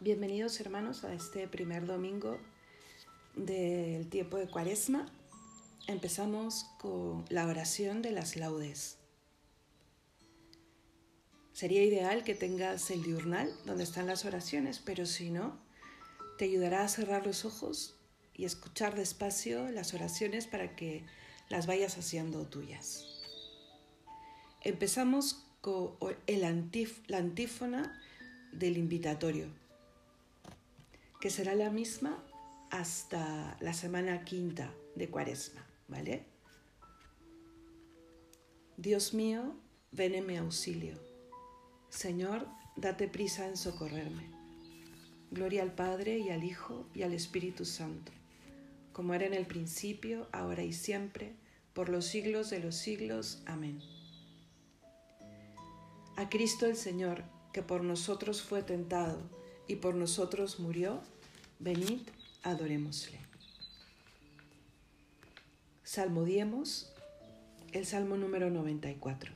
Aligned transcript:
Bienvenidos 0.00 0.60
hermanos 0.60 1.04
a 1.04 1.14
este 1.14 1.46
primer 1.46 1.86
domingo 1.86 2.36
del 3.36 4.08
tiempo 4.10 4.36
de 4.36 4.48
Cuaresma. 4.48 5.06
Empezamos 5.86 6.66
con 6.78 7.24
la 7.28 7.46
oración 7.46 8.02
de 8.02 8.10
las 8.10 8.36
laudes. 8.36 8.98
Sería 11.52 11.84
ideal 11.84 12.24
que 12.24 12.34
tengas 12.34 12.90
el 12.90 13.04
diurnal 13.04 13.54
donde 13.64 13.84
están 13.84 14.06
las 14.06 14.24
oraciones, 14.24 14.80
pero 14.84 15.06
si 15.06 15.30
no, 15.30 15.58
te 16.38 16.46
ayudará 16.46 16.82
a 16.82 16.88
cerrar 16.88 17.24
los 17.24 17.44
ojos 17.44 17.94
y 18.34 18.46
escuchar 18.46 18.96
despacio 18.96 19.70
las 19.70 19.94
oraciones 19.94 20.48
para 20.48 20.74
que 20.74 21.06
las 21.48 21.68
vayas 21.68 21.96
haciendo 21.96 22.44
tuyas. 22.46 23.06
Empezamos 24.60 25.46
con 25.60 25.96
la 26.26 26.48
antífona 27.18 28.00
del 28.52 28.76
invitatorio, 28.76 29.48
que 31.24 31.30
será 31.30 31.54
la 31.54 31.70
misma 31.70 32.22
hasta 32.70 33.56
la 33.62 33.72
semana 33.72 34.26
quinta 34.26 34.74
de 34.94 35.08
Cuaresma, 35.08 35.66
¿vale? 35.88 36.26
Dios 38.76 39.14
mío, 39.14 39.56
ven 39.90 40.14
en 40.14 40.26
mi 40.26 40.36
auxilio. 40.36 40.98
Señor, 41.88 42.46
date 42.76 43.08
prisa 43.08 43.48
en 43.48 43.56
socorrerme. 43.56 44.28
Gloria 45.30 45.62
al 45.62 45.72
Padre 45.72 46.18
y 46.18 46.28
al 46.28 46.44
Hijo 46.44 46.90
y 46.92 47.04
al 47.04 47.14
Espíritu 47.14 47.64
Santo, 47.64 48.12
como 48.92 49.14
era 49.14 49.24
en 49.24 49.32
el 49.32 49.46
principio, 49.46 50.28
ahora 50.30 50.62
y 50.62 50.74
siempre, 50.74 51.36
por 51.72 51.88
los 51.88 52.04
siglos 52.04 52.50
de 52.50 52.58
los 52.58 52.74
siglos. 52.74 53.42
Amén. 53.46 53.80
A 56.16 56.28
Cristo 56.28 56.66
el 56.66 56.76
Señor, 56.76 57.24
que 57.54 57.62
por 57.62 57.82
nosotros 57.82 58.42
fue 58.42 58.62
tentado 58.62 59.42
y 59.66 59.76
por 59.76 59.94
nosotros 59.94 60.60
murió, 60.60 61.00
venid, 61.58 62.00
adorémosle. 62.42 63.18
Salmodiemos 65.82 66.92
el 67.72 67.86
Salmo 67.86 68.16
número 68.16 68.50
94. 68.50 69.32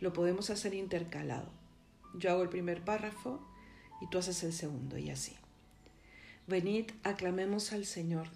Lo 0.00 0.12
podemos 0.12 0.50
hacer 0.50 0.74
intercalado. 0.74 1.50
Yo 2.14 2.30
hago 2.30 2.42
el 2.42 2.48
primer 2.48 2.84
párrafo 2.84 3.40
y 4.00 4.08
tú 4.08 4.18
haces 4.18 4.42
el 4.44 4.52
segundo 4.52 4.98
y 4.98 5.10
así. 5.10 5.34
Venid, 6.46 6.90
aclamemos 7.02 7.72
al 7.72 7.84
Señor, 7.84 8.28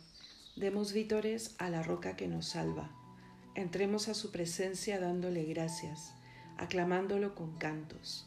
demos 0.57 0.93
vítores 0.93 1.55
a 1.59 1.71
la 1.71 1.83
roca 1.83 2.17
que 2.17 2.29
nos 2.29 2.47
salva, 2.47 2.91
entremos 3.55 4.09
a 4.09 4.15
su 4.15 4.31
presencia 4.33 5.01
dándole 5.01 5.45
gracias 5.45 6.13
aclamándolo 6.63 7.35
con 7.35 7.57
cantos, 7.57 8.27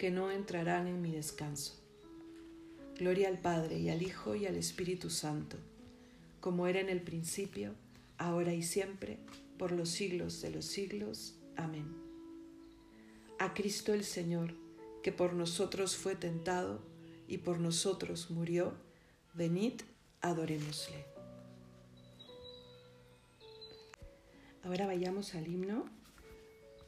que 0.00 0.10
no 0.10 0.30
entrarán 0.30 0.86
en 0.86 1.02
mi 1.02 1.12
descanso. 1.12 1.78
Gloria 2.96 3.28
al 3.28 3.36
Padre 3.36 3.78
y 3.78 3.90
al 3.90 4.00
Hijo 4.00 4.34
y 4.34 4.46
al 4.46 4.56
Espíritu 4.56 5.10
Santo, 5.10 5.58
como 6.40 6.66
era 6.66 6.80
en 6.80 6.88
el 6.88 7.02
principio, 7.02 7.74
ahora 8.16 8.54
y 8.54 8.62
siempre, 8.62 9.18
por 9.58 9.72
los 9.72 9.90
siglos 9.90 10.40
de 10.40 10.52
los 10.52 10.64
siglos. 10.64 11.34
Amén. 11.54 11.84
A 13.38 13.52
Cristo 13.52 13.92
el 13.92 14.04
Señor, 14.04 14.54
que 15.02 15.12
por 15.12 15.34
nosotros 15.34 15.96
fue 15.96 16.16
tentado 16.16 16.80
y 17.28 17.36
por 17.36 17.60
nosotros 17.60 18.30
murió, 18.30 18.72
venid, 19.34 19.82
adorémosle. 20.22 21.04
Ahora 24.62 24.86
vayamos 24.86 25.34
al 25.34 25.46
himno 25.46 25.84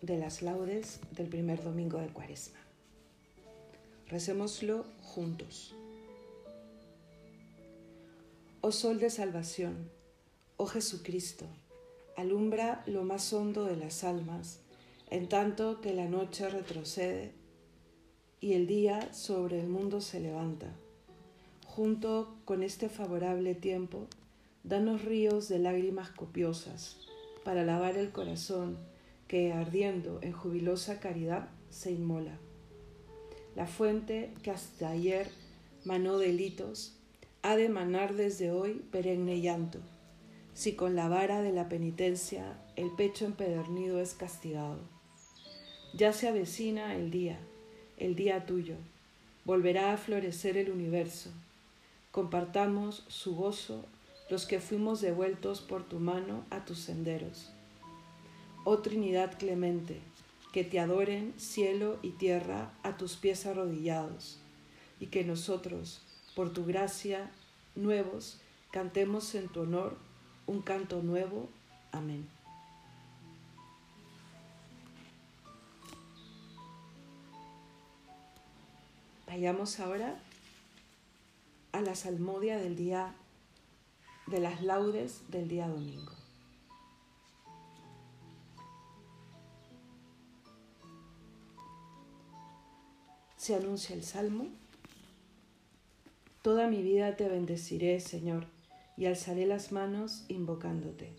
de 0.01 0.17
las 0.17 0.41
laudes 0.41 1.01
del 1.11 1.29
primer 1.29 1.63
domingo 1.63 1.99
de 1.99 2.09
Cuaresma. 2.09 2.62
Recémoslo 4.13 4.85
juntos. 5.01 5.75
Oh 8.61 8.71
Sol 8.71 8.99
de 8.99 9.09
Salvación, 9.09 9.89
oh 10.59 10.67
Jesucristo, 10.67 11.47
alumbra 12.15 12.83
lo 12.85 13.05
más 13.05 13.33
hondo 13.33 13.65
de 13.65 13.77
las 13.77 14.05
almas, 14.05 14.61
en 15.09 15.31
tanto 15.31 15.81
que 15.81 15.95
la 15.95 16.05
noche 16.11 16.51
retrocede 16.51 17.33
y 18.39 18.53
el 18.53 18.67
día 18.67 19.15
sobre 19.15 19.59
el 19.59 19.69
mundo 19.69 20.03
se 20.03 20.21
levanta. 20.21 20.75
Junto 21.65 22.37
con 22.45 22.63
este 22.63 22.91
favorable 22.91 23.55
tiempo, 23.55 24.09
danos 24.63 25.07
ríos 25.07 25.49
de 25.49 25.59
lágrimas 25.59 26.11
copiosas 26.11 26.99
para 27.47 27.65
lavar 27.65 27.97
el 27.97 28.13
corazón 28.13 28.77
que 29.27 29.55
ardiendo 29.55 30.19
en 30.21 30.33
jubilosa 30.33 31.01
caridad 31.01 31.49
se 31.71 31.93
inmola. 31.93 32.39
La 33.55 33.67
fuente 33.67 34.33
que 34.43 34.51
hasta 34.51 34.91
ayer 34.91 35.31
manó 35.85 36.19
delitos, 36.19 36.95
ha 37.43 37.57
de 37.57 37.69
manar 37.69 38.15
desde 38.15 38.51
hoy 38.51 38.83
perenne 38.91 39.41
llanto, 39.41 39.79
si 40.55 40.75
con 40.75 40.97
la 40.97 41.09
vara 41.09 41.43
de 41.43 41.53
la 41.53 41.69
penitencia 41.69 42.59
el 42.77 42.91
pecho 42.93 43.25
empedernido 43.25 44.01
es 44.01 44.15
castigado. 44.15 44.79
Ya 45.95 46.13
se 46.13 46.29
avecina 46.29 46.95
el 46.95 47.11
día, 47.11 47.39
el 47.99 48.15
día 48.15 48.47
tuyo, 48.47 48.77
volverá 49.45 49.93
a 49.93 49.97
florecer 49.97 50.57
el 50.57 50.71
universo. 50.71 51.31
Compartamos 52.11 53.05
su 53.09 53.37
gozo 53.37 53.85
los 54.31 54.47
que 54.47 54.61
fuimos 54.61 55.01
devueltos 55.01 55.61
por 55.61 55.83
tu 55.83 55.99
mano 55.99 56.45
a 56.51 56.65
tus 56.65 56.79
senderos 56.79 57.53
oh 58.65 58.79
Trinidad 58.79 59.39
clemente, 59.39 60.01
que 60.53 60.65
te 60.65 60.79
adoren 60.79 61.35
cielo 61.39 61.99
y 62.03 62.11
tierra 62.11 62.73
a 62.83 62.97
tus 62.97 63.17
pies 63.17 63.47
arrodillados, 63.47 64.39
y 65.01 65.07
que 65.07 65.25
nosotros, 65.25 66.03
por 66.37 66.53
tu 66.53 66.65
gracia, 66.65 67.31
nuevos, 67.75 68.41
cantemos 68.71 69.35
en 69.35 69.49
tu 69.49 69.63
honor 69.63 69.97
un 70.47 70.63
canto 70.63 71.03
nuevo. 71.03 71.49
Amén. 71.91 72.29
Vayamos 79.27 79.81
ahora 79.81 80.21
a 81.73 81.81
la 81.81 81.95
salmodia 81.95 82.59
del 82.59 82.77
día 82.77 83.15
de 84.27 84.41
las 84.41 84.63
laudes 84.63 85.23
del 85.31 85.49
día 85.49 85.69
domingo. 85.69 86.22
Se 93.43 93.57
anuncia 93.57 93.97
el 93.97 94.05
Salmo. 94.05 94.47
Toda 96.43 96.69
mi 96.69 96.81
vida 96.81 97.17
te 97.17 97.29
bendeciré, 97.29 97.99
Señor, 97.99 98.47
y 98.97 99.07
alzaré 99.07 99.47
las 99.47 99.73
manos 99.73 100.25
invocándote. 100.29 101.13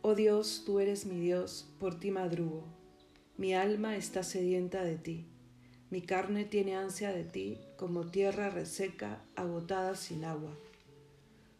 Oh 0.00 0.14
Dios, 0.14 0.62
tú 0.64 0.80
eres 0.80 1.04
mi 1.04 1.20
Dios, 1.20 1.68
por 1.78 2.00
ti 2.00 2.10
madrugo. 2.10 2.64
Mi 3.36 3.52
alma 3.52 3.96
está 3.96 4.22
sedienta 4.22 4.82
de 4.82 4.96
ti. 4.96 5.26
Mi 5.90 6.00
carne 6.00 6.46
tiene 6.46 6.76
ansia 6.76 7.12
de 7.12 7.24
ti, 7.24 7.58
como 7.76 8.06
tierra 8.06 8.48
reseca, 8.48 9.20
agotada 9.36 9.94
sin 9.94 10.24
agua. 10.24 10.56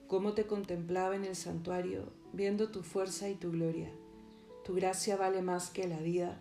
Cómo 0.06 0.32
te 0.32 0.46
contemplaba 0.46 1.16
en 1.16 1.26
el 1.26 1.36
santuario, 1.36 2.14
viendo 2.32 2.70
tu 2.70 2.82
fuerza 2.82 3.28
y 3.28 3.34
tu 3.34 3.50
gloria. 3.50 3.92
Tu 4.64 4.72
gracia 4.72 5.18
vale 5.18 5.42
más 5.42 5.68
que 5.68 5.86
la 5.86 5.98
vida 5.98 6.40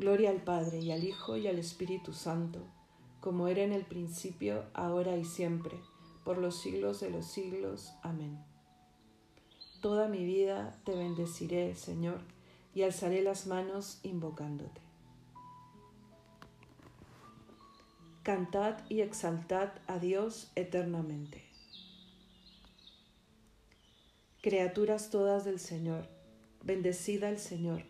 Gloria 0.00 0.30
al 0.30 0.42
Padre 0.42 0.78
y 0.78 0.92
al 0.92 1.04
Hijo 1.04 1.36
y 1.36 1.46
al 1.46 1.58
Espíritu 1.58 2.14
Santo, 2.14 2.60
como 3.20 3.48
era 3.48 3.64
en 3.64 3.74
el 3.74 3.84
principio, 3.84 4.64
ahora 4.72 5.18
y 5.18 5.26
siempre, 5.26 5.78
por 6.24 6.38
los 6.38 6.58
siglos 6.58 7.00
de 7.00 7.10
los 7.10 7.26
siglos. 7.26 7.92
Amén. 8.02 8.42
Toda 9.82 10.08
mi 10.08 10.24
vida 10.24 10.80
te 10.86 10.96
bendeciré, 10.96 11.74
Señor, 11.74 12.22
y 12.74 12.80
alzaré 12.80 13.20
las 13.20 13.46
manos 13.46 14.00
invocándote. 14.02 14.80
Cantad 18.22 18.78
y 18.88 19.02
exaltad 19.02 19.68
a 19.86 19.98
Dios 19.98 20.50
eternamente. 20.54 21.44
Criaturas 24.40 25.10
todas 25.10 25.44
del 25.44 25.60
Señor, 25.60 26.08
bendecida 26.64 27.28
al 27.28 27.38
Señor, 27.38 27.89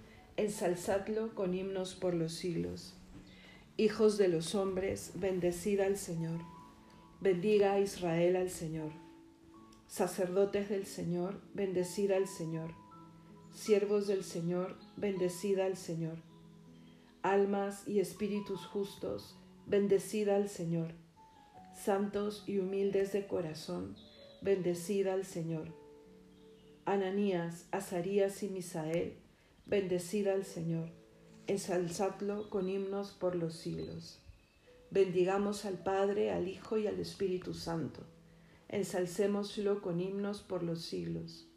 Ensalzadlo 0.41 1.35
con 1.35 1.53
himnos 1.53 1.93
por 1.93 2.15
los 2.15 2.33
siglos. 2.33 2.95
Hijos 3.77 4.17
de 4.17 4.27
los 4.27 4.55
hombres, 4.55 5.11
bendecida 5.13 5.85
al 5.85 5.97
Señor. 5.97 6.39
Bendiga 7.19 7.73
a 7.73 7.79
Israel 7.79 8.35
al 8.35 8.49
Señor. 8.49 8.91
Sacerdotes 9.87 10.67
del 10.69 10.87
Señor, 10.87 11.39
bendecida 11.53 12.17
al 12.17 12.27
Señor. 12.27 12.73
Siervos 13.53 14.07
del 14.07 14.23
Señor, 14.23 14.77
bendecida 14.97 15.65
al 15.65 15.77
Señor. 15.77 16.17
Almas 17.21 17.87
y 17.87 17.99
espíritus 17.99 18.65
justos, 18.65 19.35
bendecida 19.67 20.37
al 20.37 20.49
Señor 20.49 20.95
santos 21.73 22.43
y 22.45 22.59
humildes 22.59 23.11
de 23.11 23.25
corazón, 23.25 23.95
bendecida 24.41 25.13
al 25.13 25.25
Señor. 25.25 25.73
Ananías, 26.85 27.65
Azarías 27.71 28.43
y 28.43 28.49
Misael, 28.49 29.20
bendecida 29.65 30.33
al 30.33 30.45
Señor. 30.45 30.89
Ensalzadlo 31.47 32.49
con 32.49 32.69
himnos 32.69 33.11
por 33.11 33.35
los 33.35 33.55
siglos. 33.55 34.19
Bendigamos 34.89 35.65
al 35.65 35.77
Padre, 35.83 36.31
al 36.31 36.47
Hijo 36.47 36.77
y 36.77 36.87
al 36.87 36.99
Espíritu 36.99 37.53
Santo. 37.53 38.05
Ensalcémoslo 38.69 39.81
con 39.81 39.99
himnos 39.99 40.41
por 40.41 40.63
los 40.63 40.81
siglos. 40.81 41.47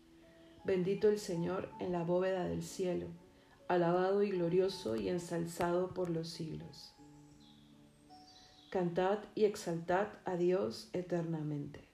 Bendito 0.64 1.08
el 1.08 1.18
Señor 1.18 1.68
en 1.80 1.92
la 1.92 2.02
bóveda 2.02 2.44
del 2.44 2.62
cielo, 2.62 3.08
alabado 3.68 4.22
y 4.22 4.30
glorioso 4.30 4.96
y 4.96 5.08
ensalzado 5.08 5.94
por 5.94 6.10
los 6.10 6.28
siglos. 6.28 6.94
Cantad 8.70 9.18
y 9.34 9.44
exaltad 9.44 10.08
a 10.24 10.36
Dios 10.36 10.90
eternamente. 10.92 11.93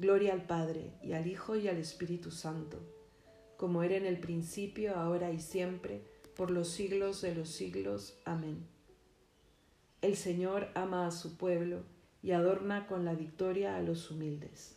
Gloria 0.00 0.32
al 0.32 0.46
Padre 0.46 0.94
y 1.02 1.12
al 1.12 1.26
Hijo 1.26 1.56
y 1.56 1.68
al 1.68 1.76
Espíritu 1.76 2.30
Santo, 2.30 2.78
como 3.58 3.82
era 3.82 3.96
en 3.96 4.06
el 4.06 4.18
principio, 4.18 4.96
ahora 4.96 5.30
y 5.30 5.40
siempre, 5.40 6.00
por 6.34 6.50
los 6.50 6.68
siglos 6.68 7.20
de 7.20 7.34
los 7.34 7.50
siglos. 7.50 8.18
Amén. 8.24 8.66
El 10.00 10.16
Señor 10.16 10.68
ama 10.74 11.06
a 11.06 11.10
su 11.10 11.36
pueblo 11.36 11.82
y 12.22 12.30
adorna 12.30 12.86
con 12.86 13.04
la 13.04 13.12
victoria 13.12 13.76
a 13.76 13.82
los 13.82 14.10
humildes. 14.10 14.74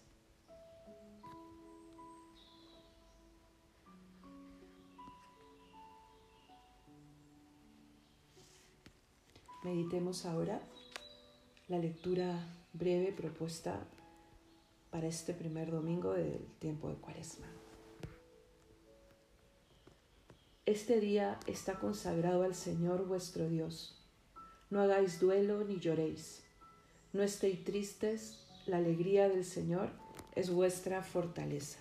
Meditemos 9.63 10.25
ahora 10.25 10.60
la 11.70 11.77
lectura 11.77 12.46
breve 12.74 13.13
propuesta 13.13 13.88
para 14.93 15.07
este 15.07 15.33
primer 15.33 15.71
domingo 15.71 16.13
del 16.13 16.45
tiempo 16.59 16.88
de 16.88 16.95
Cuaresma. 16.97 17.47
Este 20.67 21.00
día 21.00 21.39
está 21.47 21.79
consagrado 21.79 22.43
al 22.43 22.53
Señor 22.53 23.07
vuestro 23.07 23.50
Dios. 23.50 24.00
No 24.69 24.81
hagáis 24.81 25.19
duelo 25.19 25.63
ni 25.63 25.79
lloréis. 25.79 26.43
No 27.12 27.23
estéis 27.23 27.63
tristes 27.63 28.45
la 28.67 28.77
alegría 28.77 29.29
del 29.29 29.43
Señor 29.43 29.89
es 30.35 30.51
vuestra 30.51 31.01
fortaleza. 31.01 31.79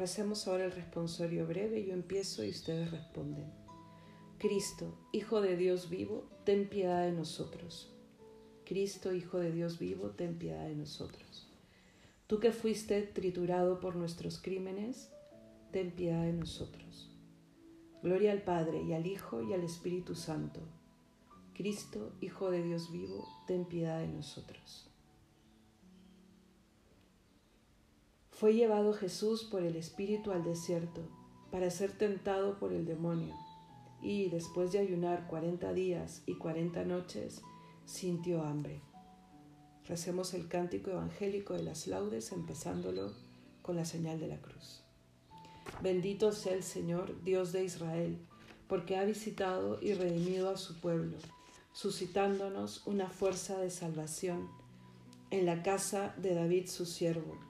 Recemos 0.00 0.48
ahora 0.48 0.64
el 0.64 0.72
responsorio 0.72 1.46
breve, 1.46 1.84
yo 1.84 1.92
empiezo 1.92 2.42
y 2.42 2.48
ustedes 2.48 2.90
responden. 2.90 3.52
Cristo, 4.38 4.96
Hijo 5.12 5.42
de 5.42 5.58
Dios 5.58 5.90
vivo, 5.90 6.26
ten 6.46 6.70
piedad 6.70 7.04
de 7.04 7.12
nosotros. 7.12 7.94
Cristo, 8.64 9.12
Hijo 9.12 9.36
de 9.36 9.52
Dios 9.52 9.78
vivo, 9.78 10.08
ten 10.12 10.38
piedad 10.38 10.66
de 10.66 10.74
nosotros. 10.74 11.52
Tú 12.28 12.40
que 12.40 12.50
fuiste 12.50 13.02
triturado 13.02 13.78
por 13.78 13.94
nuestros 13.94 14.38
crímenes, 14.38 15.12
ten 15.70 15.90
piedad 15.90 16.22
de 16.22 16.32
nosotros. 16.32 17.14
Gloria 18.02 18.32
al 18.32 18.40
Padre 18.40 18.80
y 18.82 18.94
al 18.94 19.06
Hijo 19.06 19.42
y 19.42 19.52
al 19.52 19.64
Espíritu 19.64 20.14
Santo. 20.14 20.62
Cristo, 21.52 22.14
Hijo 22.22 22.50
de 22.50 22.62
Dios 22.62 22.90
vivo, 22.90 23.28
ten 23.46 23.66
piedad 23.66 24.00
de 24.00 24.08
nosotros. 24.08 24.89
Fue 28.40 28.54
llevado 28.54 28.94
Jesús 28.94 29.44
por 29.44 29.62
el 29.64 29.76
Espíritu 29.76 30.32
al 30.32 30.42
desierto 30.42 31.02
para 31.50 31.68
ser 31.68 31.92
tentado 31.92 32.58
por 32.58 32.72
el 32.72 32.86
demonio 32.86 33.36
y 34.00 34.30
después 34.30 34.72
de 34.72 34.78
ayunar 34.78 35.26
cuarenta 35.26 35.74
días 35.74 36.22
y 36.24 36.36
cuarenta 36.36 36.82
noches 36.86 37.42
sintió 37.84 38.42
hambre. 38.42 38.80
Recemos 39.86 40.32
el 40.32 40.48
cántico 40.48 40.90
evangélico 40.90 41.52
de 41.52 41.64
las 41.64 41.86
laudes 41.86 42.32
empezándolo 42.32 43.12
con 43.60 43.76
la 43.76 43.84
señal 43.84 44.18
de 44.18 44.28
la 44.28 44.40
cruz. 44.40 44.84
Bendito 45.82 46.32
sea 46.32 46.54
el 46.54 46.62
Señor, 46.62 47.22
Dios 47.22 47.52
de 47.52 47.64
Israel, 47.64 48.16
porque 48.68 48.96
ha 48.96 49.04
visitado 49.04 49.78
y 49.82 49.92
redimido 49.92 50.48
a 50.48 50.56
su 50.56 50.80
pueblo, 50.80 51.18
suscitándonos 51.74 52.86
una 52.86 53.10
fuerza 53.10 53.58
de 53.58 53.68
salvación 53.68 54.48
en 55.30 55.44
la 55.44 55.62
casa 55.62 56.14
de 56.16 56.34
David 56.34 56.68
su 56.68 56.86
siervo 56.86 57.49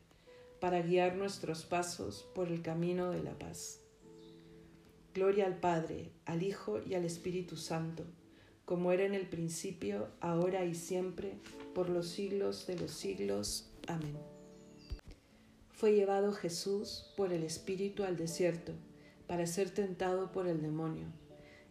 para 0.61 0.83
guiar 0.83 1.15
nuestros 1.15 1.65
pasos 1.65 2.29
por 2.35 2.47
el 2.47 2.61
camino 2.61 3.09
de 3.09 3.23
la 3.23 3.37
paz. 3.37 3.79
Gloria 5.11 5.47
al 5.47 5.57
Padre, 5.57 6.11
al 6.25 6.43
Hijo 6.43 6.79
y 6.85 6.93
al 6.93 7.03
Espíritu 7.03 7.57
Santo, 7.57 8.05
como 8.63 8.91
era 8.91 9.03
en 9.03 9.15
el 9.15 9.27
principio, 9.27 10.09
ahora 10.21 10.63
y 10.63 10.75
siempre, 10.75 11.39
por 11.73 11.89
los 11.89 12.07
siglos 12.07 12.67
de 12.67 12.77
los 12.77 12.91
siglos. 12.91 13.71
Amén. 13.87 14.15
Fue 15.71 15.95
llevado 15.95 16.31
Jesús 16.31 17.11
por 17.17 17.33
el 17.33 17.43
Espíritu 17.43 18.03
al 18.03 18.15
desierto 18.15 18.73
para 19.25 19.47
ser 19.47 19.71
tentado 19.71 20.31
por 20.31 20.47
el 20.47 20.61
demonio, 20.61 21.07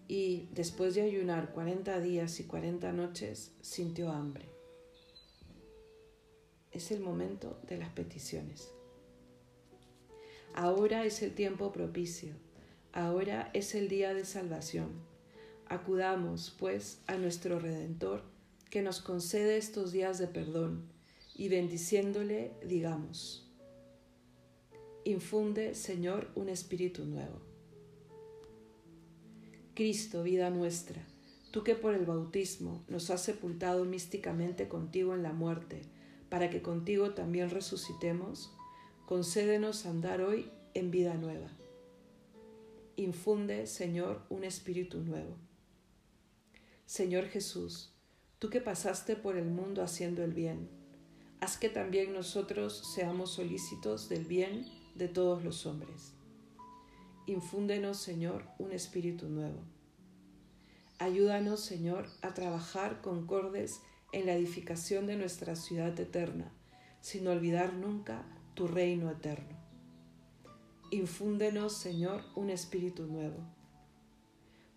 y 0.09 0.49
después 0.53 0.97
de 0.97 1.03
ayunar 1.03 1.53
cuarenta 1.53 2.01
días 2.01 2.41
y 2.41 2.45
cuarenta 2.45 2.91
noches, 2.91 3.53
sintió 3.61 4.11
hambre. 4.11 4.47
Es 6.73 6.91
el 6.91 7.01
momento 7.01 7.61
de 7.69 7.79
las 7.79 7.91
peticiones. 7.91 8.73
Ahora 10.55 11.05
es 11.05 11.23
el 11.23 11.35
tiempo 11.35 11.73
propicio, 11.73 12.35
ahora 12.93 13.51
es 13.55 13.75
el 13.75 13.89
día 13.89 14.15
de 14.15 14.25
salvación. 14.25 14.89
Acudamos, 15.67 16.55
pues, 16.59 17.01
a 17.07 17.17
nuestro 17.17 17.61
Redentor, 17.61 18.25
que 18.69 18.83
nos 18.83 19.01
concede 19.01 19.57
estos 19.57 19.93
días 19.93 20.19
de 20.19 20.27
perdón, 20.27 20.83
y 21.35 21.49
bendiciéndole 21.49 22.53
digamos, 22.67 23.49
infunde, 25.05 25.75
Señor, 25.75 26.29
un 26.35 26.49
espíritu 26.49 27.05
nuevo. 27.05 27.41
Cristo, 29.75 30.23
vida 30.23 30.51
nuestra, 30.51 31.03
tú 31.53 31.63
que 31.65 31.75
por 31.75 31.95
el 31.95 32.05
bautismo 32.05 32.85
nos 32.89 33.09
has 33.11 33.23
sepultado 33.23 33.85
místicamente 33.85 34.69
contigo 34.69 35.15
en 35.15 35.23
la 35.23 35.33
muerte, 35.33 35.83
para 36.29 36.51
que 36.51 36.61
contigo 36.61 37.15
también 37.15 37.51
resucitemos, 37.51 38.53
concédenos 39.11 39.87
andar 39.87 40.21
hoy 40.21 40.49
en 40.73 40.93
vida 40.93 41.15
nueva. 41.15 41.49
Infunde, 42.95 43.67
Señor, 43.67 44.23
un 44.31 44.45
espíritu 44.45 45.01
nuevo. 45.01 45.37
Señor 46.87 47.25
Jesús, 47.25 47.93
tú 48.39 48.51
que 48.51 48.61
pasaste 48.61 49.17
por 49.17 49.37
el 49.37 49.47
mundo 49.47 49.83
haciendo 49.83 50.23
el 50.23 50.33
bien, 50.33 50.71
haz 51.41 51.59
que 51.59 51.69
también 51.69 52.13
nosotros 52.13 52.93
seamos 52.95 53.33
solícitos 53.33 54.09
del 54.09 54.27
bien 54.27 54.67
de 54.95 55.09
todos 55.09 55.43
los 55.43 55.67
hombres. 55.67 56.13
Infúndenos, 57.27 57.97
Señor, 57.97 58.45
un 58.61 58.71
espíritu 58.71 59.29
nuevo. 59.29 59.59
Ayúdanos, 61.01 61.59
Señor, 61.59 62.07
a 62.23 62.33
trabajar 62.33 63.01
concordes 63.01 63.81
en 64.13 64.27
la 64.27 64.35
edificación 64.35 65.09
de 65.09 65.17
nuestra 65.17 65.57
ciudad 65.57 65.99
eterna, 65.99 66.53
sin 67.01 67.27
olvidar 67.27 67.75
nunca 67.75 68.25
tu 68.61 68.69
reino 68.69 69.11
eterno. 69.11 69.57
Infúndenos, 70.91 71.79
Señor, 71.79 72.23
un 72.37 72.51
espíritu 72.51 73.07
nuevo. 73.07 73.39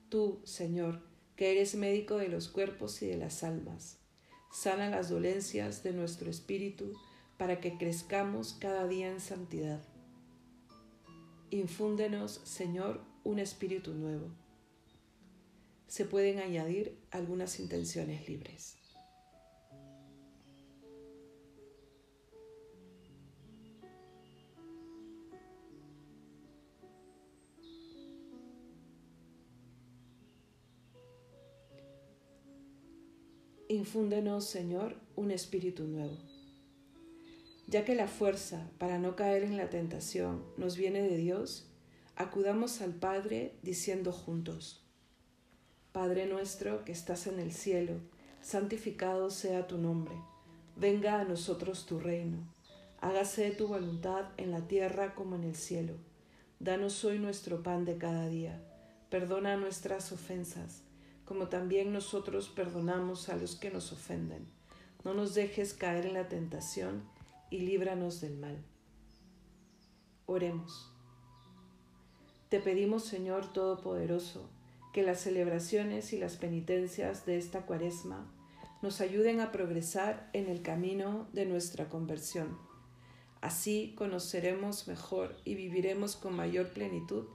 Tú, 0.07 0.39
Señor, 0.45 1.01
que 1.35 1.51
eres 1.51 1.75
médico 1.75 2.15
de 2.15 2.29
los 2.29 2.47
cuerpos 2.47 3.01
y 3.01 3.07
de 3.07 3.17
las 3.17 3.43
almas, 3.43 3.99
sana 4.53 4.89
las 4.89 5.09
dolencias 5.09 5.83
de 5.83 5.91
nuestro 5.91 6.31
espíritu 6.31 6.93
para 7.37 7.59
que 7.59 7.77
crezcamos 7.77 8.53
cada 8.53 8.87
día 8.87 9.11
en 9.11 9.19
santidad. 9.19 9.83
Infúndenos, 11.49 12.39
Señor, 12.45 13.01
un 13.25 13.37
espíritu 13.37 13.93
nuevo. 13.93 14.29
Se 15.87 16.05
pueden 16.05 16.39
añadir 16.39 16.97
algunas 17.11 17.59
intenciones 17.59 18.29
libres. 18.29 18.77
Infúndenos, 33.83 34.45
Señor, 34.45 34.95
un 35.17 35.29
espíritu 35.29 35.83
nuevo. 35.83 36.17
Ya 37.67 37.83
que 37.83 37.95
la 37.95 38.07
fuerza 38.07 38.71
para 38.77 38.97
no 38.97 39.17
caer 39.17 39.43
en 39.43 39.57
la 39.57 39.69
tentación 39.69 40.41
nos 40.55 40.77
viene 40.77 41.01
de 41.01 41.17
Dios, 41.17 41.67
acudamos 42.15 42.79
al 42.79 42.93
Padre 42.93 43.57
diciendo 43.61 44.13
juntos, 44.13 44.85
Padre 45.91 46.27
nuestro 46.27 46.85
que 46.85 46.93
estás 46.93 47.27
en 47.27 47.41
el 47.41 47.51
cielo, 47.51 47.99
santificado 48.41 49.29
sea 49.29 49.67
tu 49.67 49.77
nombre, 49.77 50.15
venga 50.77 51.19
a 51.19 51.25
nosotros 51.25 51.85
tu 51.85 51.99
reino, 51.99 52.37
hágase 53.01 53.51
tu 53.51 53.67
voluntad 53.67 54.29
en 54.37 54.51
la 54.51 54.65
tierra 54.65 55.13
como 55.13 55.35
en 55.35 55.43
el 55.43 55.55
cielo. 55.55 55.95
Danos 56.61 57.03
hoy 57.03 57.19
nuestro 57.19 57.63
pan 57.63 57.83
de 57.83 57.97
cada 57.97 58.29
día, 58.29 58.63
perdona 59.09 59.57
nuestras 59.57 60.13
ofensas, 60.13 60.83
como 61.25 61.47
también 61.47 61.93
nosotros 61.93 62.49
perdonamos 62.49 63.29
a 63.29 63.35
los 63.35 63.55
que 63.55 63.71
nos 63.71 63.91
ofenden. 63.91 64.45
No 65.03 65.13
nos 65.13 65.33
dejes 65.33 65.73
caer 65.73 66.05
en 66.05 66.13
la 66.13 66.27
tentación 66.27 67.03
y 67.49 67.59
líbranos 67.59 68.21
del 68.21 68.37
mal. 68.37 68.63
Oremos. 70.25 70.91
Te 72.49 72.59
pedimos, 72.59 73.03
Señor 73.03 73.51
Todopoderoso, 73.51 74.49
que 74.93 75.03
las 75.03 75.21
celebraciones 75.21 76.13
y 76.13 76.17
las 76.17 76.37
penitencias 76.37 77.25
de 77.25 77.37
esta 77.37 77.65
cuaresma 77.65 78.31
nos 78.81 79.01
ayuden 79.01 79.39
a 79.39 79.51
progresar 79.51 80.29
en 80.33 80.47
el 80.47 80.61
camino 80.61 81.27
de 81.33 81.45
nuestra 81.45 81.89
conversión. 81.89 82.57
Así 83.41 83.93
conoceremos 83.97 84.87
mejor 84.87 85.35
y 85.43 85.55
viviremos 85.55 86.15
con 86.15 86.35
mayor 86.35 86.69
plenitud 86.69 87.25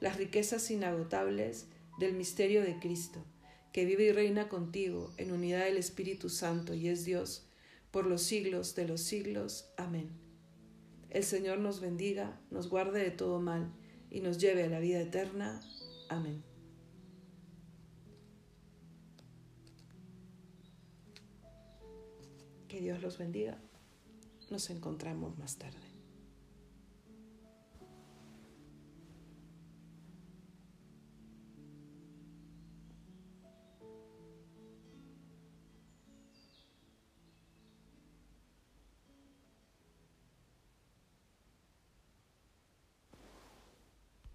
las 0.00 0.16
riquezas 0.16 0.70
inagotables 0.70 1.68
del 1.98 2.14
misterio 2.14 2.62
de 2.62 2.78
Cristo, 2.78 3.24
que 3.72 3.84
vive 3.84 4.04
y 4.04 4.12
reina 4.12 4.48
contigo 4.48 5.12
en 5.16 5.32
unidad 5.32 5.64
del 5.64 5.76
Espíritu 5.76 6.28
Santo 6.28 6.74
y 6.74 6.88
es 6.88 7.04
Dios 7.04 7.46
por 7.90 8.06
los 8.06 8.22
siglos 8.22 8.74
de 8.74 8.88
los 8.88 9.00
siglos. 9.00 9.70
Amén. 9.76 10.10
El 11.10 11.22
Señor 11.22 11.58
nos 11.58 11.80
bendiga, 11.80 12.40
nos 12.50 12.68
guarde 12.68 13.00
de 13.00 13.12
todo 13.12 13.40
mal 13.40 13.72
y 14.10 14.20
nos 14.20 14.38
lleve 14.38 14.64
a 14.64 14.68
la 14.68 14.80
vida 14.80 15.00
eterna. 15.00 15.60
Amén. 16.08 16.42
Que 22.68 22.80
Dios 22.80 23.00
los 23.00 23.18
bendiga. 23.18 23.56
Nos 24.50 24.70
encontramos 24.70 25.38
más 25.38 25.56
tarde. 25.56 25.93